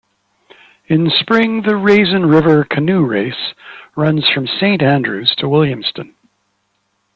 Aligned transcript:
In 0.87 1.11
spring, 1.11 1.61
the 1.61 1.75
"Raisin 1.75 2.25
River 2.25 2.63
Canoe 2.63 3.05
Race" 3.05 3.53
runs 3.95 4.27
from 4.27 4.47
Saint 4.47 4.81
Andrews 4.81 5.35
to 5.37 5.47
Williamstown. 5.47 6.15